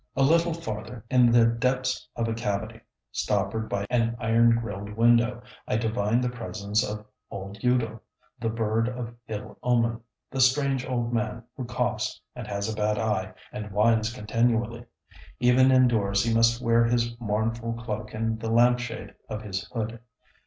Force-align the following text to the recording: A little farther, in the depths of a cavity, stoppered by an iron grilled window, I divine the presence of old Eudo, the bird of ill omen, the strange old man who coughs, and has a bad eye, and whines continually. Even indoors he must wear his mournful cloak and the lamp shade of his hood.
A 0.15 0.23
little 0.23 0.55
farther, 0.55 1.05
in 1.11 1.31
the 1.31 1.45
depths 1.45 2.07
of 2.15 2.27
a 2.27 2.33
cavity, 2.33 2.81
stoppered 3.11 3.69
by 3.69 3.85
an 3.91 4.17
iron 4.19 4.55
grilled 4.55 4.89
window, 4.95 5.43
I 5.67 5.77
divine 5.77 6.21
the 6.21 6.29
presence 6.29 6.83
of 6.83 7.05
old 7.29 7.59
Eudo, 7.61 7.99
the 8.39 8.49
bird 8.49 8.87
of 8.89 9.13
ill 9.27 9.59
omen, 9.61 10.01
the 10.31 10.41
strange 10.41 10.87
old 10.87 11.13
man 11.13 11.43
who 11.55 11.65
coughs, 11.65 12.19
and 12.35 12.47
has 12.47 12.67
a 12.67 12.75
bad 12.75 12.97
eye, 12.97 13.31
and 13.51 13.69
whines 13.69 14.11
continually. 14.11 14.85
Even 15.39 15.69
indoors 15.71 16.23
he 16.23 16.33
must 16.33 16.59
wear 16.63 16.83
his 16.85 17.15
mournful 17.19 17.73
cloak 17.73 18.11
and 18.11 18.39
the 18.39 18.49
lamp 18.49 18.79
shade 18.79 19.13
of 19.29 19.43
his 19.43 19.67
hood. 19.71 19.99